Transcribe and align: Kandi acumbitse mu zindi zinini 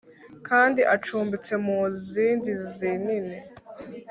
Kandi 0.47 0.81
acumbitse 0.95 1.53
mu 1.65 1.79
zindi 2.09 2.51
zinini 2.73 3.37